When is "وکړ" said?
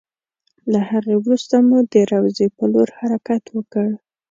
3.55-3.89